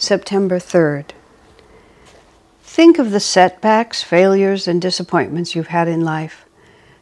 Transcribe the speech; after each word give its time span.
September 0.00 0.60
3rd. 0.60 1.06
Think 2.62 3.00
of 3.00 3.10
the 3.10 3.18
setbacks, 3.18 4.00
failures, 4.00 4.68
and 4.68 4.80
disappointments 4.80 5.56
you've 5.56 5.66
had 5.66 5.88
in 5.88 6.02
life. 6.02 6.44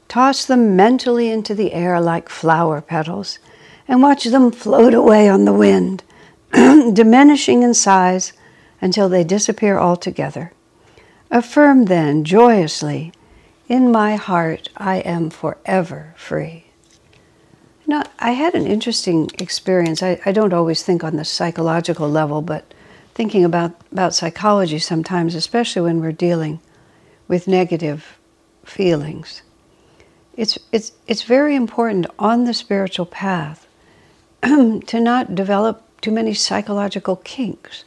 Toss 0.09 0.46
them 0.46 0.77
mentally 0.77 1.30
into 1.30 1.54
the 1.54 1.74
air 1.74 2.01
like 2.01 2.30
flower 2.30 2.80
petals 2.80 3.38
and 3.87 4.02
watch 4.02 4.24
them 4.24 4.51
float 4.51 4.95
away 4.95 5.28
on 5.28 5.45
the 5.45 5.52
wind, 5.52 6.04
diminishing 6.52 7.62
in 7.62 7.74
size 7.74 8.32
until 8.80 9.10
they 9.10 9.24
disappear 9.24 9.78
altogether. 9.78 10.52
Affirm 11.30 11.84
then 11.84 12.24
joyously, 12.24 13.12
In 13.68 13.92
my 13.92 14.16
heart 14.16 14.70
I 14.74 15.01
am 15.01 15.28
forever 15.28 16.15
free. 16.16 16.65
Know, 17.87 18.02
I 18.18 18.32
had 18.32 18.54
an 18.54 18.66
interesting 18.66 19.30
experience. 19.38 20.02
I, 20.02 20.18
I 20.24 20.32
don't 20.32 20.54
always 20.54 20.82
think 20.82 21.04
on 21.04 21.16
the 21.16 21.24
psychological 21.24 22.09
level, 22.09 22.40
but 22.40 22.65
thinking 23.16 23.47
about, 23.47 23.73
about 23.93 24.15
psychology 24.15 24.79
sometimes, 24.79 25.34
especially 25.34 25.80
when 25.80 26.02
we're 26.02 26.12
dealing 26.12 26.61
with 27.29 27.49
negative 27.49 28.18
feelings. 28.63 29.40
It's, 30.37 30.59
it's, 30.71 30.93
it's 31.07 31.23
very 31.23 31.57
important 31.57 32.07
on 32.18 32.45
the 32.45 32.52
spiritual 32.52 33.07
path 33.07 33.66
to 34.43 35.01
not 35.01 35.35
develop 35.35 35.82
too 36.02 36.10
many 36.10 36.35
psychological 36.35 37.16
kinks. 37.16 37.87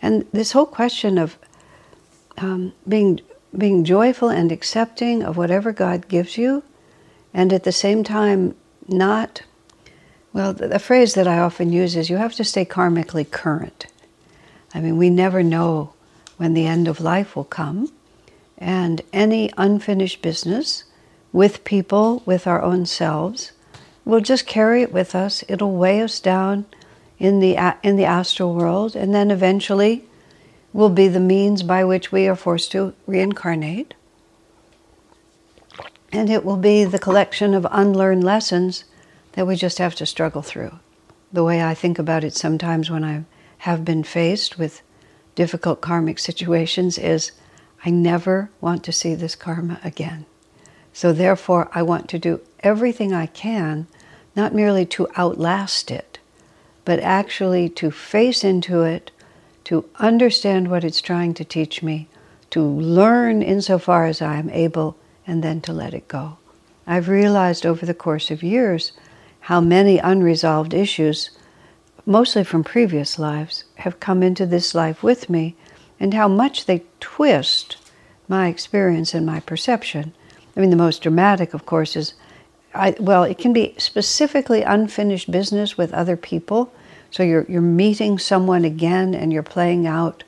And 0.00 0.26
this 0.32 0.52
whole 0.52 0.64
question 0.64 1.18
of 1.18 1.36
um, 2.38 2.72
being, 2.88 3.20
being 3.56 3.84
joyful 3.84 4.30
and 4.30 4.50
accepting 4.50 5.22
of 5.22 5.36
whatever 5.36 5.72
God 5.72 6.08
gives 6.08 6.38
you, 6.38 6.62
and 7.34 7.52
at 7.52 7.64
the 7.64 7.72
same 7.72 8.02
time 8.02 8.54
not, 8.88 9.42
well, 10.32 10.54
the, 10.54 10.68
the 10.68 10.78
phrase 10.78 11.12
that 11.12 11.28
I 11.28 11.38
often 11.38 11.70
use 11.70 11.96
is 11.96 12.08
you 12.08 12.16
have 12.16 12.34
to 12.36 12.44
stay 12.44 12.64
karmically 12.64 13.30
current. 13.30 13.84
I 14.74 14.80
mean, 14.80 14.96
we 14.96 15.10
never 15.10 15.42
know 15.42 15.92
when 16.36 16.54
the 16.54 16.66
end 16.66 16.88
of 16.88 17.00
life 17.00 17.36
will 17.36 17.44
come, 17.44 17.92
and 18.56 19.02
any 19.12 19.50
unfinished 19.56 20.22
business 20.22 20.84
with 21.32 21.64
people, 21.64 22.22
with 22.26 22.46
our 22.46 22.62
own 22.62 22.86
selves, 22.86 23.52
we'll 24.04 24.20
just 24.20 24.46
carry 24.46 24.82
it 24.82 24.92
with 24.92 25.14
us. 25.14 25.44
It'll 25.48 25.76
weigh 25.76 26.02
us 26.02 26.20
down 26.20 26.66
in 27.18 27.40
the, 27.40 27.56
in 27.82 27.96
the 27.96 28.04
astral 28.04 28.54
world, 28.54 28.96
and 28.96 29.14
then 29.14 29.30
eventually 29.30 30.04
will 30.72 30.88
be 30.88 31.08
the 31.08 31.20
means 31.20 31.62
by 31.62 31.84
which 31.84 32.12
we 32.12 32.28
are 32.28 32.36
forced 32.36 32.72
to 32.72 32.94
reincarnate. 33.06 33.94
And 36.12 36.30
it 36.30 36.44
will 36.44 36.56
be 36.56 36.84
the 36.84 36.98
collection 36.98 37.54
of 37.54 37.66
unlearned 37.70 38.24
lessons 38.24 38.84
that 39.32 39.46
we 39.46 39.56
just 39.56 39.78
have 39.78 39.94
to 39.96 40.06
struggle 40.06 40.42
through. 40.42 40.78
The 41.32 41.44
way 41.44 41.62
I 41.62 41.74
think 41.74 41.98
about 41.98 42.24
it 42.24 42.34
sometimes 42.34 42.90
when 42.90 43.04
I 43.04 43.24
have 43.60 43.84
been 43.84 44.02
faced 44.02 44.58
with 44.58 44.82
difficult 45.34 45.82
karmic 45.82 46.18
situations 46.18 46.96
is 46.96 47.32
I 47.84 47.90
never 47.90 48.50
want 48.60 48.82
to 48.84 48.92
see 48.92 49.14
this 49.14 49.34
karma 49.34 49.78
again. 49.84 50.24
So 50.92 51.12
therefore, 51.12 51.70
I 51.72 51.82
want 51.82 52.08
to 52.08 52.18
do 52.18 52.40
everything 52.60 53.12
I 53.12 53.26
can, 53.26 53.86
not 54.34 54.54
merely 54.54 54.86
to 54.86 55.08
outlast 55.16 55.90
it, 55.90 56.18
but 56.84 57.00
actually 57.00 57.68
to 57.70 57.90
face 57.90 58.44
into 58.44 58.82
it, 58.82 59.10
to 59.64 59.88
understand 59.96 60.70
what 60.70 60.82
it's 60.82 61.02
trying 61.02 61.34
to 61.34 61.44
teach 61.44 61.82
me, 61.82 62.08
to 62.50 62.62
learn 62.62 63.42
insofar 63.42 64.06
as 64.06 64.22
I 64.22 64.36
am 64.36 64.48
able, 64.50 64.96
and 65.26 65.44
then 65.44 65.60
to 65.62 65.72
let 65.72 65.92
it 65.92 66.08
go. 66.08 66.38
I've 66.86 67.08
realized 67.08 67.66
over 67.66 67.84
the 67.84 67.94
course 67.94 68.30
of 68.30 68.42
years 68.42 68.92
how 69.40 69.60
many 69.60 69.98
unresolved 69.98 70.72
issues, 70.72 71.30
mostly 72.06 72.44
from 72.44 72.64
previous 72.64 73.18
lives, 73.18 73.64
have 73.76 74.00
come 74.00 74.22
into 74.22 74.46
this 74.46 74.74
life 74.74 75.02
with 75.02 75.28
me, 75.30 75.56
and 75.98 76.14
how 76.14 76.28
much 76.28 76.66
they 76.66 76.82
twist 76.98 77.76
my 78.28 78.48
experience 78.48 79.12
and 79.12 79.26
my 79.26 79.40
perception. 79.40 80.12
I 80.56 80.60
mean, 80.60 80.70
the 80.70 80.76
most 80.76 81.02
dramatic, 81.02 81.52
of 81.52 81.66
course, 81.66 81.96
is 81.96 82.14
I, 82.74 82.94
well, 83.00 83.24
it 83.24 83.38
can 83.38 83.52
be 83.52 83.74
specifically 83.78 84.62
unfinished 84.62 85.30
business 85.30 85.76
with 85.76 85.92
other 85.92 86.16
people. 86.16 86.72
So 87.10 87.22
you're, 87.22 87.44
you're 87.48 87.60
meeting 87.60 88.18
someone 88.18 88.64
again 88.64 89.14
and 89.14 89.32
you're 89.32 89.42
playing 89.42 89.86
out 89.86 90.22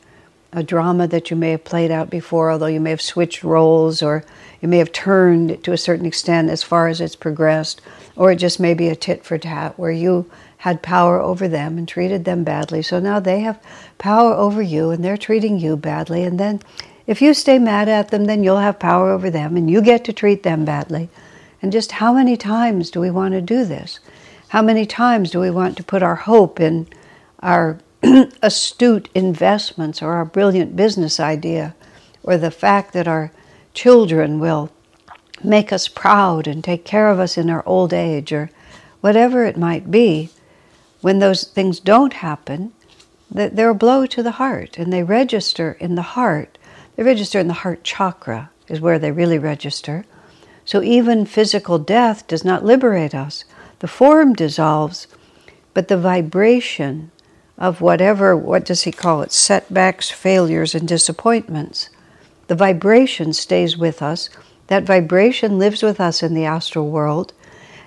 a 0.53 0.63
drama 0.63 1.07
that 1.09 1.31
you 1.31 1.37
may 1.37 1.51
have 1.51 1.65
played 1.65 1.91
out 1.91 2.11
before, 2.11 2.51
although 2.51 2.67
you 2.67 2.81
may 2.81 2.91
have 2.91 3.01
switched 3.01 3.43
roles 3.43 4.03
or 4.03 4.25
you 4.61 4.69
may 4.69 4.79
have 4.79 4.93
turned 4.93 5.63
to 5.65 5.73
a 5.73 5.79
certain 5.79 6.07
extent 6.07 6.51
as 6.51 6.63
far 6.63 6.89
as 6.89 7.01
it's 7.01 7.17
progressed, 7.17 7.81
or 8.17 8.31
it 8.33 8.37
just 8.37 8.61
may 8.61 8.75
be 8.75 8.89
a 8.89 8.97
tit 8.97 9.25
for 9.25 9.39
tat 9.39 9.79
where 9.79 9.91
you 9.91 10.31
had 10.59 10.83
power 10.83 11.21
over 11.21 11.49
them 11.49 11.79
and 11.79 11.89
treated 11.89 12.25
them 12.25 12.45
badly. 12.45 12.83
So 12.83 13.01
now 13.01 13.19
they 13.19 13.41
have 13.41 13.61
power 13.99 14.33
over 14.35 14.63
you 14.63 14.91
and 14.91 15.05
they're 15.05 15.17
treating 15.17 15.59
you 15.59 15.77
badly. 15.77 16.23
And 16.23 16.39
then 16.39 16.61
if 17.07 17.21
you 17.21 17.35
stay 17.35 17.59
mad 17.59 17.89
at 17.89 18.11
them, 18.11 18.27
then 18.27 18.45
you'll 18.45 18.59
have 18.59 18.79
power 18.79 19.11
over 19.11 19.31
them 19.31 19.57
and 19.57 19.71
you 19.71 19.83
get 19.83 20.05
to 20.05 20.13
treat 20.13 20.43
them 20.43 20.65
badly. 20.65 21.09
And 21.61 21.73
just 21.73 21.93
how 21.93 22.13
many 22.13 22.37
times 22.37 22.91
do 22.91 23.01
we 23.01 23.11
want 23.11 23.35
to 23.35 23.41
do 23.41 23.65
this? 23.65 24.01
How 24.49 24.63
many 24.63 24.85
times 24.85 25.31
do 25.31 25.41
we 25.41 25.51
want 25.51 25.77
to 25.79 25.83
put 25.83 26.03
our 26.03 26.15
hope 26.15 26.61
in 26.61 26.87
our 27.41 27.79
astute 28.43 29.09
investments 29.15 30.03
or 30.03 30.15
our 30.15 30.25
brilliant 30.25 30.75
business 30.77 31.21
idea 31.21 31.75
or 32.23 32.37
the 32.37 32.51
fact 32.51 32.93
that 32.93 33.09
our 33.09 33.33
children 33.75 34.39
will 34.39 34.71
make 35.43 35.73
us 35.73 35.89
proud 35.89 36.47
and 36.47 36.63
take 36.63 36.85
care 36.85 37.09
of 37.09 37.19
us 37.19 37.37
in 37.37 37.51
our 37.51 37.63
old 37.67 37.93
age 37.93 38.33
or 38.33 38.51
whatever 39.01 39.45
it 39.45 39.57
might 39.57 39.91
be, 39.91 40.31
when 41.01 41.19
those 41.19 41.45
things 41.45 41.81
don't 41.81 42.15
happen, 42.15 42.73
they're 43.31 43.71
a 43.71 43.75
blow 43.75 44.07
to 44.07 44.23
the 44.23 44.33
heart 44.33 44.79
and 44.79 44.93
they 44.93 45.03
register 45.03 45.77
in 45.81 45.95
the 45.95 46.03
heart. 46.03 46.59
They 46.97 47.03
register 47.03 47.41
in 47.41 47.49
the 47.49 47.55
heart 47.55 47.83
chakra, 47.83 48.51
is 48.69 48.81
where 48.81 48.99
they 48.99 49.11
really 49.11 49.39
register. 49.39 50.05
So 50.65 50.83
even 50.83 51.27
physical 51.27 51.79
death 51.79 52.27
does 52.29 52.45
not 52.45 52.65
liberate 52.65 53.15
us. 53.15 53.45
The 53.81 53.89
form 53.89 54.35
dissolves, 54.35 55.09
but 55.75 55.89
the 55.89 55.97
vibration 55.97 57.11
of 57.59 57.81
whatever, 57.81 58.37
what 58.37 58.65
does 58.65 58.83
he 58.83 58.93
call 58.93 59.23
it, 59.23 59.33
setbacks, 59.33 60.11
failures, 60.11 60.75
and 60.75 60.89
disappointments, 60.89 61.91
the 62.49 62.55
vibration 62.55 63.33
stays 63.33 63.77
with 63.77 64.03
us. 64.03 64.29
That 64.67 64.85
vibration 64.85 65.59
lives 65.59 65.83
with 65.83 66.01
us 66.01 66.23
in 66.23 66.35
the 66.35 66.45
astral 66.45 66.89
world 66.89 67.33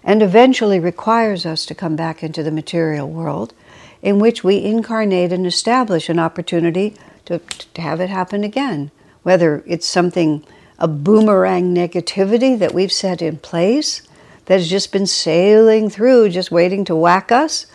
and 0.04 0.22
eventually 0.22 0.80
requires 0.80 1.46
us 1.46 1.66
to 1.66 1.76
come 1.76 1.96
back 1.96 2.24
into 2.24 2.44
the 2.44 2.52
material 2.52 3.10
world, 3.10 3.54
in 4.02 4.20
which 4.20 4.44
we 4.44 4.64
incarnate 4.64 5.34
and 5.34 5.48
establish 5.48 6.10
an 6.10 6.20
opportunity 6.20 6.96
to, 7.26 7.40
to 7.74 7.82
have 7.82 8.00
it 8.00 8.10
happen 8.10 8.44
again. 8.44 8.92
Whether 9.24 9.64
it's 9.66 9.88
something, 9.88 10.46
a 10.78 10.88
boomerang 10.88 11.74
negativity 11.74 12.58
that 12.60 12.74
we've 12.74 12.92
set 12.92 13.22
in 13.22 13.38
place 13.38 14.04
that 14.46 14.60
has 14.60 14.70
just 14.70 14.92
been 14.92 15.08
sailing 15.08 15.90
through, 15.90 16.30
just 16.30 16.52
waiting 16.52 16.86
to 16.86 16.96
whack 16.96 17.32
us, 17.32 17.66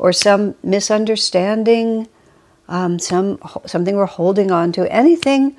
or 0.00 0.14
some 0.14 0.54
misunderstanding, 0.62 2.08
um, 2.68 2.98
some 2.98 3.38
something 3.66 3.94
we're 3.94 4.06
holding 4.06 4.50
on 4.50 4.72
to, 4.72 4.90
anything 4.90 5.54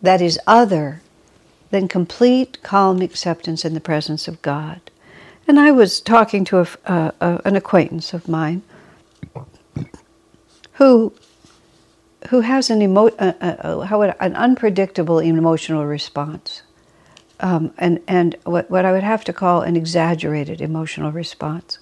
that 0.00 0.22
is 0.22 0.38
other 0.46 1.02
than 1.70 1.88
complete 1.88 2.62
calm 2.62 3.02
acceptance 3.02 3.64
in 3.64 3.74
the 3.74 3.80
presence 3.80 4.28
of 4.28 4.40
God. 4.40 4.80
And 5.48 5.58
I 5.58 5.72
was 5.72 6.00
talking 6.00 6.44
to 6.44 6.58
a, 6.84 7.12
an 7.44 7.56
acquaintance 7.56 8.14
of 8.14 8.28
mine 8.28 8.62
who 10.74 11.12
who 12.28 12.42
has 12.42 12.70
an 12.70 12.82
emo- 12.82 13.16
how 13.84 13.98
would, 13.98 14.14
an 14.20 14.36
unpredictable 14.36 15.18
emotional 15.18 15.86
response, 15.86 16.62
um, 17.40 17.74
and 17.78 18.00
and 18.06 18.36
what 18.44 18.70
what 18.70 18.84
I 18.84 18.92
would 18.92 19.02
have 19.02 19.24
to 19.24 19.32
call 19.32 19.62
an 19.62 19.76
exaggerated 19.76 20.60
emotional 20.60 21.10
response. 21.10 21.80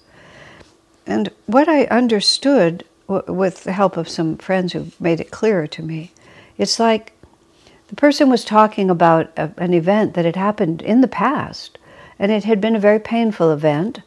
And 1.07 1.29
what 1.45 1.67
I 1.69 1.85
understood, 1.85 2.83
with 3.07 3.63
the 3.63 3.73
help 3.73 3.97
of 3.97 4.09
some 4.09 4.37
friends 4.37 4.73
who 4.73 4.87
made 4.99 5.19
it 5.19 5.31
clearer 5.31 5.67
to 5.67 5.83
me, 5.83 6.11
it's 6.57 6.79
like 6.79 7.13
the 7.87 7.95
person 7.95 8.29
was 8.29 8.43
talking 8.43 8.89
about 8.89 9.31
a, 9.37 9.51
an 9.57 9.73
event 9.73 10.15
that 10.15 10.25
had 10.25 10.35
happened 10.35 10.81
in 10.81 11.01
the 11.01 11.07
past, 11.07 11.77
and 12.17 12.31
it 12.31 12.43
had 12.45 12.59
been 12.59 12.75
a 12.75 12.79
very 12.79 12.99
painful 12.99 13.51
event. 13.51 14.01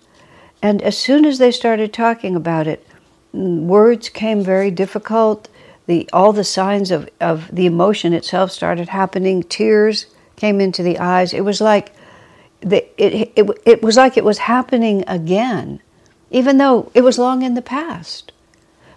And 0.60 0.82
as 0.82 0.98
soon 0.98 1.24
as 1.24 1.38
they 1.38 1.52
started 1.52 1.92
talking 1.92 2.34
about 2.34 2.66
it, 2.66 2.84
words 3.32 4.08
came 4.08 4.42
very 4.42 4.72
difficult. 4.72 5.48
the, 5.88 6.08
all 6.12 6.32
the 6.34 6.44
signs 6.44 6.90
of, 6.90 7.08
of 7.18 7.48
the 7.52 7.66
emotion 7.66 8.12
itself 8.12 8.52
started 8.52 8.90
happening. 8.90 9.42
Tears 9.42 10.06
came 10.36 10.60
into 10.60 10.82
the 10.82 10.98
eyes. 10.98 11.32
It 11.32 11.40
was 11.40 11.60
like 11.60 11.94
the, 12.60 12.84
it, 13.02 13.32
it, 13.34 13.50
it 13.64 13.82
was 13.82 13.96
like 13.96 14.16
it 14.16 14.24
was 14.24 14.38
happening 14.38 15.02
again, 15.06 15.80
even 16.30 16.58
though 16.58 16.90
it 16.94 17.02
was 17.02 17.18
long 17.18 17.42
in 17.42 17.54
the 17.54 17.62
past. 17.62 18.32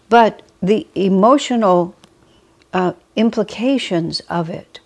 But 0.09 0.41
the 0.61 0.87
emotional 0.95 1.95
uh, 2.73 2.93
implications 3.15 4.19
of 4.21 4.49
it 4.49 4.79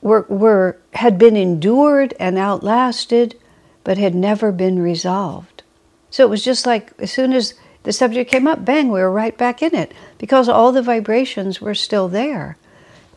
were, 0.00 0.26
were, 0.28 0.78
had 0.94 1.18
been 1.18 1.36
endured 1.36 2.14
and 2.18 2.38
outlasted, 2.38 3.38
but 3.84 3.98
had 3.98 4.14
never 4.14 4.52
been 4.52 4.78
resolved. 4.80 5.62
So 6.10 6.24
it 6.24 6.30
was 6.30 6.44
just 6.44 6.66
like 6.66 6.92
as 6.98 7.12
soon 7.12 7.32
as 7.32 7.54
the 7.84 7.92
subject 7.92 8.30
came 8.30 8.46
up, 8.46 8.64
bang, 8.64 8.88
we 8.88 9.00
were 9.00 9.10
right 9.10 9.36
back 9.36 9.62
in 9.62 9.74
it 9.74 9.92
because 10.18 10.48
all 10.48 10.72
the 10.72 10.82
vibrations 10.82 11.60
were 11.60 11.74
still 11.74 12.08
there. 12.08 12.56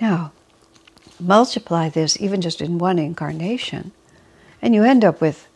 Now, 0.02 0.32
multiply 1.20 1.90
this 1.90 2.20
even 2.20 2.42
just 2.42 2.62
in 2.62 2.78
one 2.78 3.00
incarnation, 3.00 3.92
and 4.62 4.74
you 4.74 4.84
end 4.84 5.06
up 5.06 5.22
with 5.22 5.48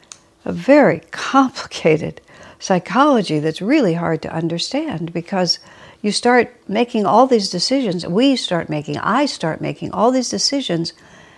a 0.45 0.51
very 0.51 0.99
complicated 1.11 2.21
psychology 2.59 3.39
that's 3.39 3.61
really 3.61 3.93
hard 3.93 4.21
to 4.21 4.33
understand 4.33 5.13
because 5.13 5.59
you 6.01 6.11
start 6.11 6.53
making 6.67 7.05
all 7.05 7.25
these 7.25 7.49
decisions. 7.49 8.05
We 8.05 8.35
start 8.35 8.69
making, 8.69 8.97
I 8.97 9.25
start 9.25 9.61
making 9.61 9.91
all 9.91 10.11
these 10.11 10.29
decisions. 10.29 10.93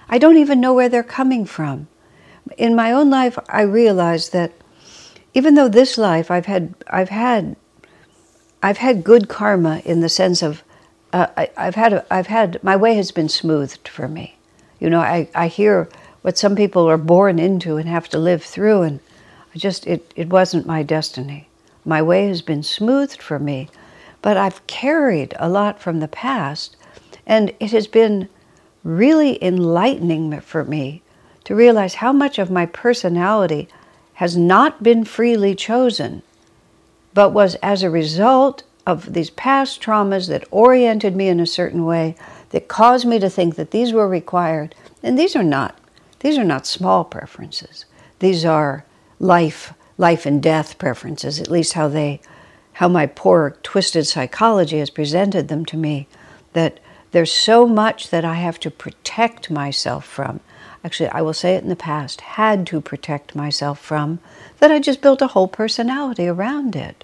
I 0.09 0.17
don't 0.17 0.37
even 0.37 0.59
know 0.59 0.73
where 0.73 0.89
they're 0.89 1.03
coming 1.03 1.45
from. 1.45 1.87
In 2.57 2.75
my 2.75 2.91
own 2.91 3.09
life, 3.09 3.37
I 3.47 3.61
realized 3.61 4.33
that 4.33 4.51
even 5.33 5.55
though 5.55 5.69
this 5.69 5.97
life 5.97 6.29
I've 6.29 6.47
had, 6.47 6.73
I've 6.87 7.09
had, 7.09 7.55
I've 8.61 8.77
had 8.77 9.03
good 9.03 9.29
karma 9.29 9.81
in 9.85 10.01
the 10.01 10.09
sense 10.09 10.41
of 10.41 10.63
uh, 11.13 11.27
I, 11.35 11.49
have 11.57 11.75
had, 11.75 11.93
a, 11.93 12.13
I've 12.13 12.27
had, 12.27 12.63
my 12.63 12.75
way 12.75 12.95
has 12.95 13.11
been 13.11 13.29
smoothed 13.29 13.87
for 13.87 14.07
me. 14.07 14.37
You 14.79 14.89
know, 14.89 14.99
I, 14.99 15.29
I 15.35 15.47
hear 15.47 15.89
what 16.21 16.37
some 16.37 16.55
people 16.55 16.87
are 16.89 16.97
born 16.97 17.39
into 17.39 17.77
and 17.77 17.87
have 17.89 18.07
to 18.09 18.19
live 18.19 18.43
through, 18.43 18.81
and 18.83 18.99
I 19.53 19.57
just, 19.57 19.85
it, 19.87 20.11
it 20.15 20.29
wasn't 20.29 20.65
my 20.65 20.83
destiny. 20.83 21.49
My 21.83 22.01
way 22.01 22.27
has 22.27 22.41
been 22.41 22.63
smoothed 22.63 23.21
for 23.21 23.39
me, 23.39 23.69
but 24.21 24.37
I've 24.37 24.65
carried 24.67 25.33
a 25.39 25.49
lot 25.49 25.81
from 25.81 25.99
the 25.99 26.07
past, 26.07 26.77
and 27.25 27.53
it 27.59 27.71
has 27.71 27.87
been 27.87 28.29
really 28.83 29.43
enlightening 29.43 30.39
for 30.41 30.63
me 30.63 31.01
to 31.43 31.55
realize 31.55 31.95
how 31.95 32.13
much 32.13 32.39
of 32.39 32.51
my 32.51 32.65
personality 32.65 33.67
has 34.15 34.37
not 34.37 34.83
been 34.83 35.03
freely 35.03 35.55
chosen, 35.55 36.21
but 37.13 37.31
was 37.31 37.55
as 37.55 37.83
a 37.83 37.89
result 37.89 38.63
of 38.85 39.13
these 39.13 39.29
past 39.31 39.81
traumas 39.81 40.27
that 40.27 40.47
oriented 40.51 41.15
me 41.15 41.27
in 41.27 41.39
a 41.39 41.45
certain 41.45 41.85
way, 41.85 42.15
that 42.49 42.67
caused 42.67 43.05
me 43.05 43.19
to 43.19 43.29
think 43.29 43.55
that 43.55 43.71
these 43.71 43.93
were 43.93 44.07
required. 44.07 44.75
And 45.03 45.17
these 45.17 45.35
are 45.35 45.43
not, 45.43 45.77
these 46.19 46.37
are 46.37 46.43
not 46.43 46.67
small 46.67 47.03
preferences. 47.03 47.85
These 48.19 48.45
are 48.45 48.85
life, 49.21 49.73
life 49.97 50.25
and 50.25 50.41
death 50.41 50.77
preferences, 50.79 51.39
at 51.39 51.51
least 51.51 51.73
how 51.73 51.87
they, 51.87 52.19
how 52.73 52.87
my 52.87 53.05
poor 53.05 53.55
twisted 53.61 54.07
psychology 54.07 54.79
has 54.79 54.89
presented 54.89 55.47
them 55.47 55.63
to 55.65 55.77
me, 55.77 56.07
that 56.53 56.79
there's 57.11 57.31
so 57.31 57.67
much 57.67 58.09
that 58.09 58.25
I 58.25 58.35
have 58.35 58.59
to 58.61 58.71
protect 58.71 59.51
myself 59.51 60.05
from. 60.05 60.39
Actually, 60.83 61.09
I 61.09 61.21
will 61.21 61.33
say 61.33 61.55
it 61.55 61.63
in 61.63 61.69
the 61.69 61.75
past, 61.75 62.21
had 62.21 62.65
to 62.67 62.81
protect 62.81 63.35
myself 63.35 63.79
from, 63.79 64.19
that 64.57 64.71
I 64.71 64.79
just 64.79 65.01
built 65.01 65.21
a 65.21 65.27
whole 65.27 65.47
personality 65.47 66.27
around 66.27 66.75
it 66.75 67.03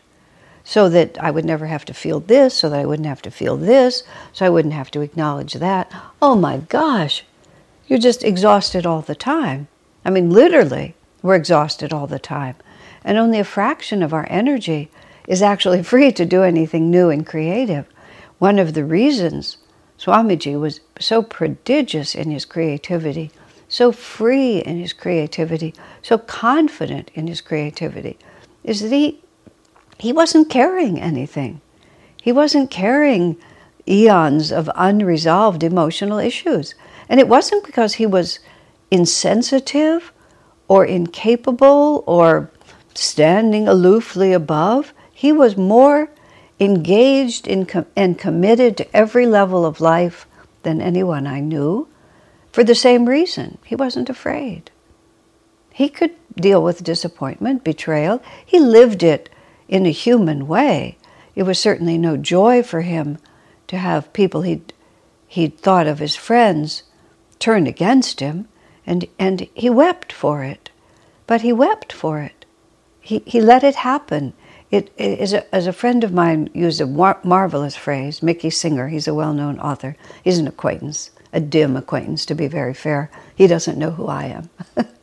so 0.63 0.89
that 0.89 1.21
I 1.23 1.29
would 1.29 1.45
never 1.45 1.67
have 1.67 1.85
to 1.85 1.93
feel 1.93 2.19
this, 2.19 2.55
so 2.55 2.69
that 2.69 2.79
I 2.79 2.85
wouldn't 2.85 3.07
have 3.07 3.21
to 3.21 3.31
feel 3.31 3.55
this, 3.55 4.03
so 4.33 4.45
I 4.45 4.49
wouldn't 4.49 4.73
have 4.73 4.91
to 4.91 5.01
acknowledge 5.01 5.53
that. 5.53 5.91
Oh 6.21 6.35
my 6.35 6.57
gosh, 6.57 7.23
you're 7.87 7.99
just 7.99 8.23
exhausted 8.23 8.85
all 8.85 9.01
the 9.01 9.15
time. 9.15 9.67
I 10.03 10.09
mean, 10.09 10.31
literally, 10.31 10.95
we're 11.21 11.35
exhausted 11.35 11.93
all 11.93 12.07
the 12.07 12.19
time. 12.19 12.55
And 13.03 13.17
only 13.17 13.39
a 13.39 13.43
fraction 13.43 14.03
of 14.03 14.13
our 14.13 14.27
energy 14.29 14.89
is 15.27 15.41
actually 15.41 15.83
free 15.91 16.11
to 16.13 16.25
do 16.25 16.43
anything 16.43 16.89
new 16.89 17.09
and 17.09 17.25
creative. 17.25 17.85
One 18.39 18.59
of 18.59 18.73
the 18.73 18.85
reasons 18.85 19.57
Swamiji 19.97 20.59
was 20.59 20.79
so 20.99 21.23
prodigious 21.23 22.13
in 22.13 22.29
his 22.29 22.45
creativity, 22.45 23.31
so 23.67 23.91
free 23.91 24.59
in 24.59 24.79
his 24.79 24.93
creativity, 24.93 25.73
so 26.01 26.17
confident 26.17 27.09
in 27.15 27.27
his 27.27 27.41
creativity, 27.41 28.17
is 28.63 28.81
that 28.81 28.91
he 28.91 29.21
he 29.99 30.13
wasn't 30.13 30.49
carrying 30.49 31.01
anything. 31.01 31.59
He 32.21 32.31
wasn't 32.31 32.69
carrying 32.69 33.35
eons 33.87 34.51
of 34.51 34.69
unresolved 34.75 35.63
emotional 35.63 36.19
issues. 36.19 36.75
And 37.09 37.19
it 37.19 37.27
wasn't 37.27 37.65
because 37.65 37.95
he 37.95 38.05
was 38.05 38.39
insensitive 38.91 40.11
or 40.67 40.85
incapable 40.85 42.03
or 42.05 42.51
standing 42.93 43.65
aloofly 43.65 44.33
above. 44.33 44.93
He 45.13 45.31
was 45.31 45.57
more 45.57 46.09
engaged 46.59 47.47
in 47.47 47.65
com- 47.65 47.85
and 47.95 48.17
committed 48.17 48.77
to 48.77 48.95
every 48.95 49.25
level 49.25 49.65
of 49.65 49.81
life 49.81 50.25
than 50.63 50.81
anyone 50.81 51.27
I 51.27 51.39
knew 51.39 51.87
for 52.51 52.63
the 52.63 52.75
same 52.75 53.07
reason. 53.07 53.57
He 53.63 53.75
wasn't 53.75 54.09
afraid. 54.09 54.71
He 55.71 55.89
could 55.89 56.15
deal 56.35 56.63
with 56.63 56.83
disappointment, 56.83 57.63
betrayal. 57.63 58.21
He 58.43 58.59
lived 58.59 59.03
it 59.03 59.29
in 59.67 59.85
a 59.85 59.91
human 59.91 60.47
way. 60.47 60.97
It 61.35 61.43
was 61.43 61.59
certainly 61.59 61.97
no 61.99 62.17
joy 62.17 62.63
for 62.63 62.81
him 62.81 63.19
to 63.67 63.77
have 63.77 64.11
people 64.13 64.41
he'd, 64.41 64.73
he'd 65.27 65.59
thought 65.59 65.85
of 65.85 66.01
as 66.01 66.15
friends 66.15 66.83
turn 67.37 67.67
against 67.67 68.19
him, 68.19 68.47
and, 68.87 69.05
and 69.19 69.47
he 69.53 69.69
wept 69.69 70.11
for 70.13 70.43
it. 70.43 70.71
But 71.27 71.41
he 71.41 71.51
wept 71.51 71.91
for 71.91 72.19
it. 72.21 72.45
He, 73.01 73.19
he 73.25 73.41
let 73.41 73.63
it 73.63 73.75
happen. 73.75 74.33
It, 74.71 74.91
it 74.97 75.19
is 75.19 75.33
a, 75.33 75.53
as 75.53 75.67
a 75.67 75.73
friend 75.73 76.03
of 76.03 76.13
mine 76.13 76.49
used 76.53 76.81
a 76.81 76.87
mar- 76.87 77.19
marvelous 77.23 77.75
phrase, 77.75 78.23
Mickey 78.23 78.49
Singer, 78.49 78.87
he's 78.87 79.07
a 79.07 79.13
well 79.13 79.33
known 79.33 79.59
author. 79.59 79.95
He's 80.23 80.39
an 80.39 80.47
acquaintance, 80.47 81.11
a 81.33 81.39
dim 81.39 81.75
acquaintance 81.77 82.25
to 82.27 82.35
be 82.35 82.47
very 82.47 82.73
fair. 82.73 83.11
He 83.35 83.45
doesn't 83.47 83.77
know 83.77 83.91
who 83.91 84.07
I 84.07 84.25
am. 84.25 84.49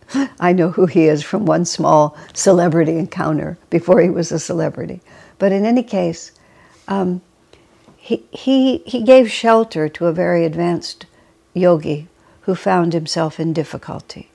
I 0.41 0.53
know 0.53 0.71
who 0.71 0.87
he 0.87 1.07
is 1.07 1.23
from 1.23 1.45
one 1.47 1.65
small 1.65 2.17
celebrity 2.35 2.97
encounter 2.97 3.59
before 3.71 4.01
he 4.01 4.11
was 4.11 4.33
a 4.33 4.39
celebrity. 4.39 5.01
But 5.39 5.53
in 5.53 5.65
any 5.65 5.83
case, 5.83 6.33
um, 6.89 7.21
he, 7.97 8.25
he, 8.31 8.79
he 8.79 9.03
gave 9.03 9.31
shelter 9.31 9.89
to 9.91 10.07
a 10.07 10.13
very 10.13 10.45
advanced 10.45 11.07
yogi 11.55 12.09
who 12.45 12.55
found 12.55 12.93
himself 12.93 13.41
in 13.41 13.53
difficulty. 13.53 14.31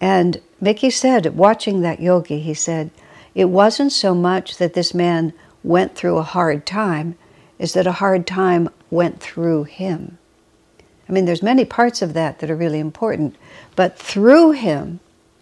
And 0.00 0.40
Mickey 0.60 0.90
said, 0.90 1.36
watching 1.36 1.80
that 1.80 2.00
yogi, 2.00 2.40
he 2.40 2.54
said, 2.54 2.90
it 3.34 3.46
wasn't 3.46 3.92
so 3.92 4.14
much 4.14 4.58
that 4.58 4.74
this 4.74 4.94
man 4.94 5.32
went 5.62 5.94
through 5.94 6.18
a 6.18 6.22
hard 6.22 6.66
time, 6.66 7.16
is 7.58 7.72
that 7.72 7.86
a 7.86 7.92
hard 7.92 8.26
time 8.26 8.68
went 8.90 9.20
through 9.20 9.64
him. 9.64 10.18
I 11.08 11.12
mean, 11.12 11.24
there's 11.24 11.42
many 11.42 11.64
parts 11.64 12.02
of 12.02 12.14
that 12.14 12.38
that 12.38 12.50
are 12.50 12.56
really 12.56 12.78
important, 12.78 13.36
but 13.76 13.98
through 13.98 14.52
him 14.52 15.00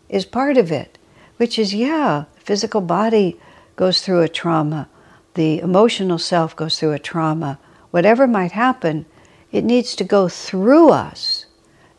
is 0.08 0.24
part 0.24 0.56
of 0.56 0.70
it, 0.70 0.98
which 1.38 1.58
is, 1.58 1.74
yeah, 1.74 2.24
physical 2.36 2.80
body 2.80 3.38
goes 3.74 4.00
through 4.00 4.22
a 4.22 4.28
trauma, 4.28 4.88
the 5.34 5.58
emotional 5.58 6.18
self 6.18 6.54
goes 6.56 6.78
through 6.78 6.92
a 6.92 6.98
trauma. 6.98 7.58
Whatever 7.90 8.26
might 8.26 8.52
happen, 8.52 9.06
it 9.52 9.64
needs 9.64 9.94
to 9.96 10.04
go 10.04 10.28
through 10.28 10.90
us, 10.90 11.45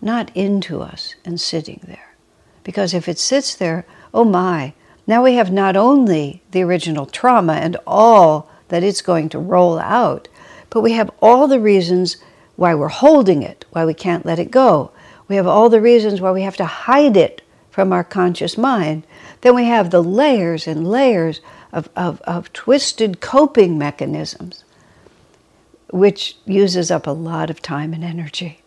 not 0.02 0.36
into 0.36 0.82
us 0.82 1.16
and 1.26 1.40
sitting 1.40 1.82
there. 1.88 2.16
Because 2.64 2.94
if 2.94 3.08
it 3.08 3.20
sits 3.20 3.56
there, 3.56 3.86
oh 4.14 4.24
my, 4.24 4.74
now 5.08 5.24
we 5.24 5.36
have 5.36 5.52
not 5.52 5.78
only 5.78 6.42
the 6.52 6.62
original 6.62 7.06
trauma 7.06 7.54
and 7.54 7.78
all 7.88 8.50
that 8.68 8.84
it's 8.84 9.02
going 9.02 9.30
to 9.30 9.40
roll 9.40 9.80
out, 9.80 10.28
but 10.70 10.82
we 10.82 10.92
have 10.92 11.10
all 11.22 11.48
the 11.48 11.60
reasons 11.60 12.18
why 12.58 12.76
we're 12.76 12.90
holding 12.90 13.42
it, 13.42 13.66
why 13.72 13.86
we 13.86 13.94
can't 13.94 14.26
let 14.26 14.40
it 14.40 14.52
go. 14.52 14.92
We 15.28 15.36
have 15.38 15.48
all 15.48 15.70
the 15.70 15.82
reasons 15.82 16.20
why 16.20 16.32
we 16.32 16.42
have 16.42 16.58
to 16.58 16.66
hide 16.66 17.16
it 17.16 17.42
from 17.72 17.94
our 17.94 18.04
conscious 18.04 18.58
mind. 18.58 19.06
Then 19.42 19.56
we 19.56 19.66
have 19.66 19.92
the 19.92 20.04
layers 20.04 20.68
and 20.68 20.88
layers 20.88 21.42
of, 21.72 21.90
of, 21.96 22.22
of 22.22 22.52
twisted 22.54 23.22
coping 23.22 23.78
mechanisms, 23.78 24.64
which 25.92 26.36
uses 26.46 26.92
up 26.92 27.08
a 27.08 27.12
lot 27.12 27.50
of 27.50 27.62
time 27.62 27.94
and 27.94 28.04
energy. 28.04 28.62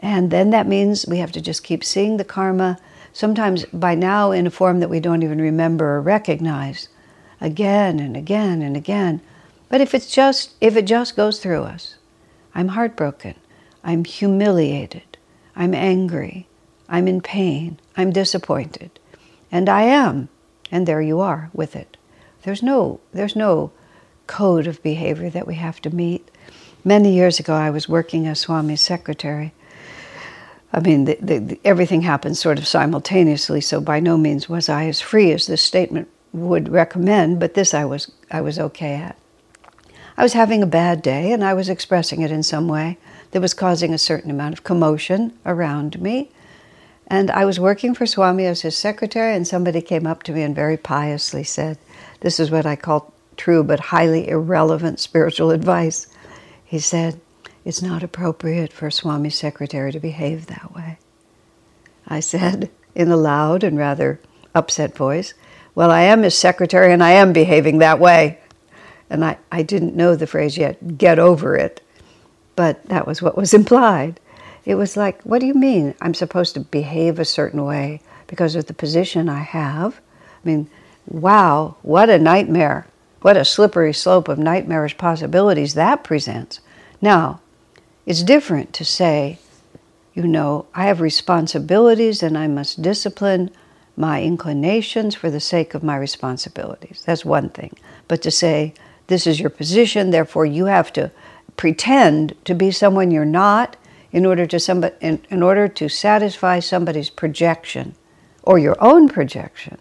And 0.00 0.30
then 0.30 0.50
that 0.50 0.66
means 0.66 1.06
we 1.06 1.18
have 1.18 1.32
to 1.32 1.40
just 1.40 1.64
keep 1.64 1.82
seeing 1.82 2.16
the 2.16 2.24
karma, 2.24 2.78
sometimes 3.12 3.64
by 3.66 3.94
now 3.94 4.30
in 4.30 4.46
a 4.46 4.50
form 4.50 4.80
that 4.80 4.90
we 4.90 5.00
don't 5.00 5.22
even 5.22 5.40
remember 5.40 5.96
or 5.96 6.00
recognize, 6.00 6.88
again 7.40 7.98
and 7.98 8.16
again 8.16 8.62
and 8.62 8.76
again. 8.76 9.20
But 9.68 9.80
if 9.80 9.94
it's 9.94 10.10
just 10.10 10.54
if 10.60 10.76
it 10.76 10.86
just 10.86 11.16
goes 11.16 11.40
through 11.40 11.62
us, 11.62 11.96
I'm 12.54 12.68
heartbroken. 12.68 13.34
I'm 13.84 14.04
humiliated. 14.04 15.18
I'm 15.54 15.74
angry. 15.74 16.46
I'm 16.88 17.08
in 17.08 17.20
pain. 17.20 17.78
I'm 17.96 18.12
disappointed. 18.12 18.98
And 19.50 19.68
I 19.68 19.82
am. 19.82 20.28
And 20.70 20.86
there 20.86 21.02
you 21.02 21.20
are 21.20 21.50
with 21.52 21.74
it. 21.76 21.96
There's 22.42 22.62
no, 22.62 23.00
there's 23.12 23.36
no 23.36 23.72
code 24.26 24.66
of 24.66 24.82
behavior 24.82 25.30
that 25.30 25.46
we 25.46 25.54
have 25.56 25.80
to 25.82 25.94
meet. 25.94 26.30
Many 26.84 27.14
years 27.14 27.40
ago, 27.40 27.54
I 27.54 27.70
was 27.70 27.88
working 27.88 28.26
as 28.26 28.40
Swami's 28.40 28.80
secretary. 28.80 29.52
I 30.72 30.80
mean, 30.80 31.06
the, 31.06 31.18
the, 31.20 31.38
the, 31.38 31.60
everything 31.64 32.02
happened 32.02 32.36
sort 32.36 32.58
of 32.58 32.66
simultaneously, 32.66 33.60
so 33.60 33.80
by 33.80 34.00
no 34.00 34.18
means 34.18 34.48
was 34.48 34.68
I 34.68 34.86
as 34.86 35.00
free 35.00 35.32
as 35.32 35.46
this 35.46 35.62
statement 35.62 36.08
would 36.32 36.68
recommend, 36.68 37.40
but 37.40 37.54
this 37.54 37.72
I 37.72 37.84
was, 37.84 38.10
I 38.30 38.42
was 38.42 38.58
okay 38.58 38.94
at. 38.94 39.16
I 40.16 40.22
was 40.22 40.32
having 40.32 40.62
a 40.62 40.66
bad 40.66 41.00
day 41.00 41.32
and 41.32 41.44
I 41.44 41.54
was 41.54 41.68
expressing 41.68 42.22
it 42.22 42.30
in 42.30 42.42
some 42.42 42.68
way 42.68 42.98
that 43.30 43.40
was 43.40 43.54
causing 43.54 43.94
a 43.94 43.98
certain 43.98 44.30
amount 44.30 44.52
of 44.52 44.64
commotion 44.64 45.32
around 45.46 46.00
me. 46.02 46.30
And 47.06 47.30
I 47.30 47.44
was 47.44 47.58
working 47.60 47.94
for 47.94 48.04
Swami 48.04 48.44
as 48.44 48.60
his 48.60 48.76
secretary, 48.76 49.34
and 49.34 49.46
somebody 49.46 49.80
came 49.80 50.06
up 50.06 50.24
to 50.24 50.32
me 50.32 50.42
and 50.42 50.54
very 50.54 50.76
piously 50.76 51.42
said, 51.42 51.78
This 52.20 52.38
is 52.38 52.50
what 52.50 52.66
I 52.66 52.76
call 52.76 53.14
true 53.38 53.64
but 53.64 53.80
highly 53.80 54.28
irrelevant 54.28 55.00
spiritual 55.00 55.50
advice. 55.58 56.08
He 56.64 56.78
said, 56.80 57.18
It's 57.68 57.82
not 57.82 58.02
appropriate 58.02 58.72
for 58.72 58.86
a 58.86 58.90
Swami's 58.90 59.34
secretary 59.34 59.92
to 59.92 60.00
behave 60.00 60.46
that 60.46 60.74
way. 60.74 60.96
I 62.06 62.20
said, 62.20 62.70
in 62.94 63.10
a 63.10 63.16
loud 63.18 63.62
and 63.62 63.76
rather 63.76 64.20
upset 64.54 64.96
voice, 64.96 65.34
Well, 65.74 65.90
I 65.90 66.00
am 66.00 66.22
his 66.22 66.34
secretary 66.34 66.94
and 66.94 67.04
I 67.04 67.10
am 67.10 67.34
behaving 67.34 67.76
that 67.76 68.00
way. 68.00 68.38
And 69.10 69.22
I, 69.22 69.36
I 69.52 69.60
didn't 69.60 69.94
know 69.94 70.16
the 70.16 70.26
phrase 70.26 70.56
yet, 70.56 70.96
get 70.96 71.18
over 71.18 71.56
it. 71.56 71.82
But 72.56 72.86
that 72.86 73.06
was 73.06 73.20
what 73.20 73.36
was 73.36 73.52
implied. 73.60 74.18
It 74.64 74.76
was 74.76 74.96
like, 74.96 75.20
what 75.24 75.40
do 75.40 75.46
you 75.46 75.52
mean 75.52 75.94
I'm 76.00 76.14
supposed 76.14 76.54
to 76.54 76.60
behave 76.60 77.18
a 77.18 77.24
certain 77.26 77.62
way 77.66 78.00
because 78.28 78.54
of 78.54 78.64
the 78.64 78.72
position 78.72 79.28
I 79.28 79.40
have? 79.40 80.00
I 80.42 80.48
mean, 80.48 80.70
wow, 81.06 81.76
what 81.82 82.08
a 82.08 82.18
nightmare. 82.18 82.86
What 83.20 83.36
a 83.36 83.44
slippery 83.44 83.92
slope 83.92 84.28
of 84.28 84.38
nightmarish 84.38 84.96
possibilities 84.96 85.74
that 85.74 86.02
presents. 86.02 86.60
Now, 87.02 87.42
it's 88.08 88.22
different 88.22 88.72
to 88.72 88.86
say, 88.86 89.38
you 90.14 90.26
know, 90.26 90.64
I 90.74 90.84
have 90.84 91.02
responsibilities 91.02 92.22
and 92.22 92.38
I 92.38 92.46
must 92.46 92.80
discipline 92.80 93.50
my 93.98 94.22
inclinations 94.22 95.14
for 95.14 95.30
the 95.30 95.40
sake 95.40 95.74
of 95.74 95.82
my 95.82 95.94
responsibilities. 95.94 97.02
That's 97.04 97.26
one 97.26 97.50
thing. 97.50 97.76
But 98.08 98.22
to 98.22 98.30
say, 98.30 98.72
this 99.08 99.26
is 99.26 99.38
your 99.38 99.50
position, 99.50 100.08
therefore 100.08 100.46
you 100.46 100.64
have 100.64 100.90
to 100.94 101.10
pretend 101.58 102.34
to 102.46 102.54
be 102.54 102.70
someone 102.70 103.10
you're 103.10 103.26
not 103.26 103.76
in 104.10 104.24
order 104.24 104.46
to 104.46 104.58
somebody, 104.58 104.94
in, 105.02 105.22
in 105.28 105.42
order 105.42 105.68
to 105.68 105.90
satisfy 105.90 106.60
somebody's 106.60 107.10
projection 107.10 107.94
or 108.42 108.58
your 108.58 108.82
own 108.82 109.10
projection 109.10 109.76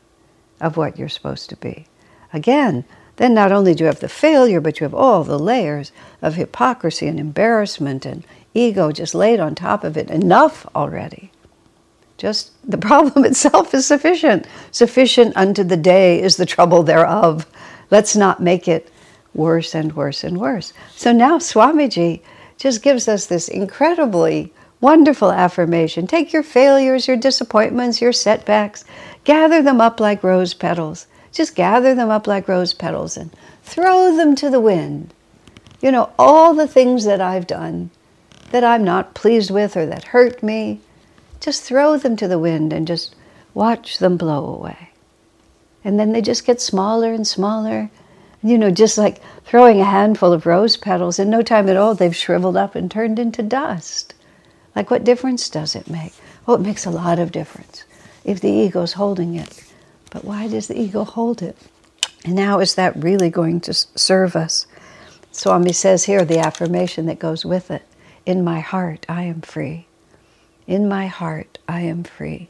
of 0.59 0.75
what 0.75 0.99
you're 0.99 1.07
supposed 1.07 1.49
to 1.51 1.55
be. 1.55 1.87
Again, 2.33 2.83
then 3.17 3.33
not 3.33 3.51
only 3.51 3.73
do 3.73 3.83
you 3.83 3.87
have 3.87 3.99
the 3.99 4.07
failure, 4.09 4.61
but 4.61 4.79
you 4.79 4.85
have 4.85 4.93
all 4.93 5.23
the 5.23 5.39
layers 5.39 5.91
of 6.21 6.35
hypocrisy 6.35 7.07
and 7.07 7.19
embarrassment 7.19 8.05
and 8.05 8.23
ego 8.53 8.91
just 8.91 9.13
laid 9.13 9.39
on 9.39 9.55
top 9.55 9.83
of 9.83 9.97
it. 9.97 10.09
Enough 10.09 10.65
already. 10.75 11.31
Just 12.17 12.51
the 12.69 12.77
problem 12.89 13.25
itself 13.25 13.73
is 13.73 13.85
sufficient. 13.85 14.47
Sufficient 14.71 15.35
unto 15.35 15.63
the 15.63 15.77
day 15.77 16.21
is 16.21 16.37
the 16.37 16.45
trouble 16.45 16.83
thereof. 16.83 17.45
Let's 17.89 18.15
not 18.15 18.41
make 18.41 18.67
it 18.67 18.91
worse 19.33 19.73
and 19.75 19.95
worse 19.95 20.23
and 20.23 20.37
worse. 20.39 20.73
So 20.95 21.11
now 21.11 21.37
Swamiji 21.37 22.21
just 22.57 22.81
gives 22.81 23.07
us 23.07 23.25
this 23.25 23.47
incredibly 23.47 24.53
wonderful 24.79 25.31
affirmation. 25.31 26.05
Take 26.05 26.33
your 26.33 26.43
failures, 26.43 27.07
your 27.07 27.17
disappointments, 27.17 28.01
your 28.01 28.13
setbacks, 28.13 28.85
gather 29.23 29.61
them 29.61 29.81
up 29.81 29.99
like 29.99 30.23
rose 30.23 30.53
petals 30.53 31.07
just 31.37 31.53
gather 31.53 31.93
them 31.93 32.09
up 32.09 32.25
like 32.25 32.47
rose 32.47 32.73
petals 32.73 33.15
and 33.15 33.31
throw 33.61 34.15
them 34.15 34.35
to 34.35 34.49
the 34.49 34.59
wind. 34.59 35.13
You 35.79 35.91
know, 35.91 36.09
all 36.17 36.55
the 36.55 36.67
things 36.67 37.05
that 37.05 37.21
I've 37.21 37.45
done 37.45 37.91
that 38.49 38.63
I'm 38.63 38.83
not 38.83 39.13
pleased 39.13 39.51
with 39.51 39.77
or 39.77 39.85
that 39.85 40.05
hurt 40.05 40.41
me, 40.41 40.81
just 41.39 41.61
throw 41.61 41.95
them 41.95 42.15
to 42.15 42.27
the 42.27 42.39
wind 42.39 42.73
and 42.73 42.87
just 42.87 43.15
watch 43.53 43.99
them 43.99 44.17
blow 44.17 44.47
away. 44.47 44.89
And 45.83 45.99
then 45.99 46.11
they 46.11 46.23
just 46.23 46.43
get 46.43 46.59
smaller 46.59 47.13
and 47.13 47.27
smaller. 47.27 47.91
You 48.41 48.57
know, 48.57 48.71
just 48.71 48.97
like 48.97 49.21
throwing 49.45 49.79
a 49.79 49.85
handful 49.85 50.33
of 50.33 50.47
rose 50.47 50.75
petals, 50.75 51.19
in 51.19 51.29
no 51.29 51.43
time 51.43 51.69
at 51.69 51.77
all, 51.77 51.93
they've 51.93 52.15
shriveled 52.15 52.57
up 52.57 52.73
and 52.73 52.89
turned 52.89 53.19
into 53.19 53.43
dust. 53.43 54.15
Like, 54.75 54.89
what 54.89 55.03
difference 55.03 55.49
does 55.49 55.75
it 55.75 55.87
make? 55.87 56.13
Oh, 56.47 56.55
it 56.55 56.61
makes 56.61 56.87
a 56.87 56.91
lot 56.91 57.19
of 57.19 57.31
difference 57.31 57.83
if 58.23 58.41
the 58.41 58.49
ego's 58.49 58.93
holding 58.93 59.35
it. 59.35 59.66
But 60.09 60.23
why 60.23 60.47
does 60.47 60.67
the 60.67 60.79
ego 60.79 61.03
hold 61.03 61.41
it? 61.41 61.57
And 62.25 62.35
now, 62.35 62.59
is 62.59 62.75
that 62.75 62.95
really 62.95 63.29
going 63.29 63.61
to 63.61 63.73
serve 63.73 64.35
us? 64.35 64.67
Swami 65.31 65.73
says 65.73 66.05
here 66.05 66.25
the 66.25 66.39
affirmation 66.39 67.05
that 67.05 67.19
goes 67.19 67.45
with 67.45 67.69
it 67.71 67.83
In 68.25 68.43
my 68.43 68.59
heart, 68.59 69.05
I 69.07 69.23
am 69.23 69.41
free. 69.41 69.87
In 70.65 70.87
my 70.87 71.07
heart, 71.07 71.59
I 71.67 71.81
am 71.81 72.03
free. 72.03 72.49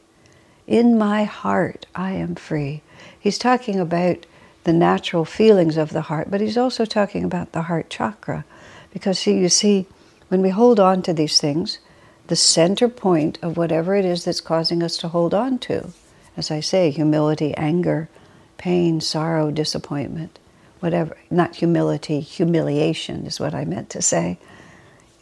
In 0.66 0.98
my 0.98 1.24
heart, 1.24 1.86
I 1.94 2.12
am 2.12 2.34
free. 2.34 2.82
He's 3.18 3.38
talking 3.38 3.78
about 3.78 4.26
the 4.64 4.72
natural 4.72 5.24
feelings 5.24 5.76
of 5.76 5.90
the 5.90 6.02
heart, 6.02 6.30
but 6.30 6.40
he's 6.40 6.56
also 6.56 6.84
talking 6.84 7.24
about 7.24 7.52
the 7.52 7.62
heart 7.62 7.88
chakra. 7.90 8.44
Because, 8.92 9.18
see, 9.18 9.38
you 9.38 9.48
see, 9.48 9.86
when 10.28 10.42
we 10.42 10.50
hold 10.50 10.80
on 10.80 11.02
to 11.02 11.12
these 11.12 11.40
things, 11.40 11.78
the 12.26 12.36
center 12.36 12.88
point 12.88 13.38
of 13.40 13.56
whatever 13.56 13.94
it 13.94 14.04
is 14.04 14.24
that's 14.24 14.40
causing 14.40 14.82
us 14.82 14.96
to 14.98 15.08
hold 15.08 15.32
on 15.32 15.58
to 15.60 15.92
as 16.38 16.52
I 16.52 16.60
say, 16.60 16.90
humility, 16.90 17.52
anger, 17.56 18.08
pain, 18.58 19.00
sorrow, 19.00 19.50
disappointment, 19.50 20.38
whatever, 20.78 21.16
not 21.30 21.56
humility, 21.56 22.20
humiliation 22.20 23.26
is 23.26 23.40
what 23.40 23.54
I 23.54 23.64
meant 23.64 23.90
to 23.90 24.00
say. 24.00 24.38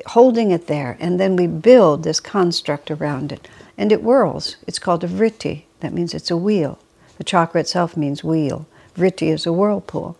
Holding 0.08 0.50
it 0.50 0.66
there, 0.66 0.99
and 1.00 1.18
then 1.18 1.35
we 1.35 1.46
build 1.46 2.02
this 2.02 2.20
construct 2.20 2.90
around 2.90 3.32
it, 3.32 3.49
and 3.78 3.90
it 3.90 4.02
whirls. 4.02 4.56
It's 4.66 4.78
called 4.78 5.02
a 5.04 5.08
vritti. 5.08 5.62
That 5.80 5.94
means 5.94 6.12
it's 6.12 6.30
a 6.30 6.37
wheel. 6.37 6.78
The 7.16 7.25
chakra 7.25 7.62
itself 7.62 7.96
means 7.96 8.23
wheel. 8.23 8.66
Vritti 8.94 9.32
is 9.32 9.46
a 9.46 9.52
whirlpool, 9.54 10.18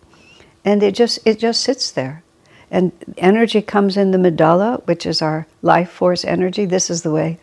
and 0.65 0.81
it 0.81 0.95
just 0.95 1.19
it 1.25 1.37
just 1.37 1.61
sits 1.61 1.91
there, 1.91 2.23
and 2.71 2.91
energy 3.17 3.61
comes 3.61 3.97
in 3.97 4.09
the 4.09 4.17
medulla, 4.17 4.81
which 4.85 5.05
is 5.05 5.21
our 5.21 5.45
life 5.61 5.91
force 5.91 6.25
energy. 6.25 6.65
This 6.65 6.89
is 6.89 7.03
the 7.03 7.11
way 7.11 7.37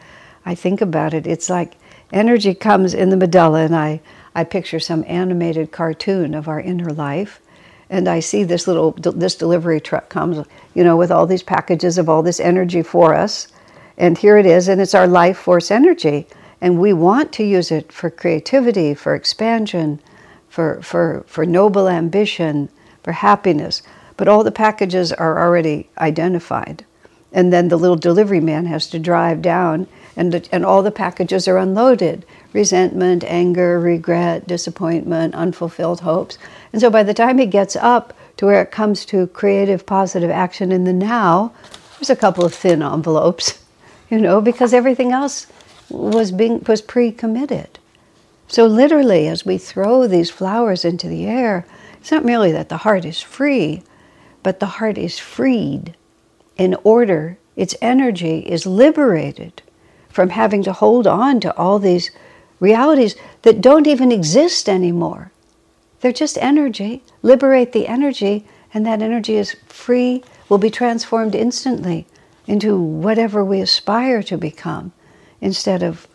I 0.45 0.57
think 0.57 0.81
about 0.81 1.15
it. 1.15 1.25
It's 1.25 1.49
like 1.49 1.77
energy 2.13 2.55
comes 2.55 2.95
in 2.95 3.11
the 3.11 3.17
medulla, 3.17 3.61
and 3.61 3.75
I, 3.75 4.01
I 4.35 4.45
picture 4.45 4.81
some 4.81 5.05
animated 5.07 5.73
cartoon 5.73 6.35
of 6.35 6.49
our 6.49 6.61
inner 6.61 6.91
life. 6.91 7.41
And 7.91 8.09
I 8.09 8.21
see 8.21 8.45
this 8.45 8.67
little 8.67 8.93
this 8.93 9.37
delivery 9.37 9.81
truck 9.81 10.09
comes, 10.09 10.45
you 10.75 10.83
know, 10.83 10.97
with 10.97 11.11
all 11.11 11.27
these 11.27 11.43
packages 11.43 11.99
of 11.99 12.09
all 12.09 12.23
this 12.23 12.41
energy 12.41 12.83
for 12.83 13.15
us. 13.15 13.49
And 13.97 14.19
here 14.19 14.39
it 14.39 14.47
is, 14.47 14.69
and 14.69 14.81
it's 14.81 14.95
our 14.95 15.07
life 15.07 15.39
force 15.39 15.71
energy. 15.71 16.27
And 16.61 16.81
we 16.81 16.93
want 16.93 17.31
to 17.33 17.45
use 17.45 17.71
it 17.71 17.93
for 17.93 18.11
creativity, 18.11 18.95
for 18.95 19.15
expansion, 19.15 20.01
for, 20.49 20.81
for, 20.83 21.25
for 21.27 21.45
noble 21.45 21.89
ambition, 21.89 22.71
for 23.03 23.13
happiness. 23.13 23.83
But 24.17 24.29
all 24.29 24.45
the 24.45 24.51
packages 24.51 25.13
are 25.13 25.39
already 25.39 25.91
identified. 25.99 26.85
And 27.33 27.53
then 27.53 27.69
the 27.69 27.77
little 27.77 27.97
delivery 27.97 28.41
man 28.41 28.67
has 28.67 28.87
to 28.91 28.99
drive 28.99 29.43
down 29.43 29.89
and, 30.17 30.49
and 30.53 30.65
all 30.65 30.83
the 30.83 30.91
packages 30.91 31.49
are 31.49 31.59
unloaded 31.59 32.25
resentment, 32.53 33.25
anger, 33.25 33.81
regret, 33.81 34.47
disappointment, 34.47 35.35
unfulfilled 35.35 36.01
hopes. 36.01 36.39
And 36.73 36.81
so 36.81 36.89
by 36.89 37.03
the 37.03 37.13
time 37.13 37.39
he 37.39 37.47
gets 37.47 37.75
up 37.75 38.15
to 38.37 38.47
where 38.47 38.63
it 38.63 38.71
comes 38.71 39.05
to 39.07 39.27
creative, 39.29 39.85
positive 39.85 40.31
action 40.31 40.71
in 40.71 40.85
the 40.85 40.93
now, 40.93 41.53
there's 41.99 42.11
a 42.11 42.17
couple 42.17 42.45
of 42.45 42.55
thin 42.55 42.81
envelopes, 42.81 43.59
you 44.11 44.19
know, 44.19 44.41
because 44.41 44.73
everything 44.73 45.11
else 45.11 45.49
was 45.91 46.31
being 46.31 46.63
was 46.69 46.81
pre-committed. 46.81 47.79
So 48.47 48.67
literally, 48.67 49.27
as 49.27 49.45
we 49.45 49.59
throw 49.59 50.07
these 50.07 50.31
flowers 50.31 50.85
into 50.85 51.09
the 51.09 51.27
air, 51.27 51.67
it's 52.01 52.13
not 52.13 52.25
merely 52.25 52.53
that 52.53 52.69
the 52.69 52.79
heart 52.79 53.05
is 53.05 53.21
free, 53.21 53.83
but 54.45 54.61
the 54.61 54.67
heart 54.67 54.97
is 54.97 55.19
freed 55.19 55.97
in 56.57 56.77
order, 56.85 57.39
its 57.57 57.75
energy 57.83 58.39
is 58.41 58.67
liberated 58.67 59.63
from 60.15 60.31
having 60.31 60.63
to 60.63 60.73
hold 60.73 61.09
on 61.09 61.41
to 61.41 61.55
all 61.57 61.81
these 61.81 62.13
realities 62.61 63.17
that 63.43 63.61
don't 63.61 63.89
even 63.89 64.13
exist 64.13 64.69
anymore. 64.69 65.33
They're 66.01 66.13
just 66.13 66.39
energy. 66.39 67.03
Liberate 67.23 67.73
the 67.73 67.89
energy, 67.89 68.47
and 68.73 68.87
that 68.87 69.03
energy 69.03 69.35
is 69.35 69.57
free, 69.67 70.23
will 70.49 70.59
be 70.59 70.71
transformed 70.71 71.35
instantly 71.35 72.07
into 72.47 72.79
whatever 72.79 73.45
we 73.45 73.61
aspire 73.61 74.23
to 74.23 74.39
become 74.39 74.93
instead 75.41 75.83
of 75.83 76.07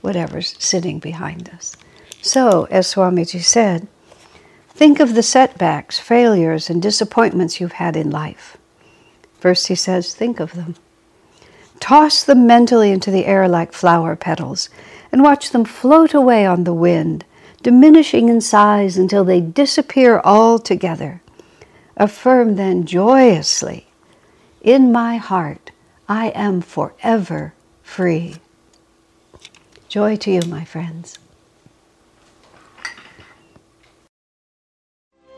whatever's 0.00 0.56
sitting 0.58 0.98
behind 0.98 1.48
us. 1.50 1.76
So, 2.22 2.64
as 2.72 2.92
Swamiji 2.92 3.40
said, 3.40 3.86
think 4.70 4.98
of 4.98 5.14
the 5.14 5.22
setbacks, 5.22 6.00
failures, 6.00 6.68
and 6.68 6.82
disappointments 6.82 7.60
you've 7.60 7.72
had 7.84 7.94
in 7.94 8.10
life. 8.10 8.56
First, 9.38 9.68
he 9.68 9.76
says, 9.76 10.12
think 10.12 10.40
of 10.40 10.54
them. 10.54 10.74
Toss 11.80 12.24
them 12.24 12.46
mentally 12.46 12.90
into 12.90 13.10
the 13.10 13.26
air 13.26 13.48
like 13.48 13.72
flower 13.72 14.16
petals 14.16 14.70
and 15.12 15.22
watch 15.22 15.50
them 15.50 15.64
float 15.64 16.14
away 16.14 16.46
on 16.46 16.64
the 16.64 16.74
wind, 16.74 17.24
diminishing 17.62 18.28
in 18.28 18.40
size 18.40 18.96
until 18.96 19.24
they 19.24 19.40
disappear 19.40 20.20
altogether. 20.24 21.22
Affirm 21.96 22.56
then 22.56 22.84
joyously 22.84 23.86
In 24.60 24.90
my 24.90 25.16
heart, 25.16 25.70
I 26.08 26.28
am 26.28 26.60
forever 26.60 27.54
free. 27.82 28.36
Joy 29.88 30.16
to 30.16 30.30
you, 30.30 30.40
my 30.48 30.64
friends. 30.64 31.18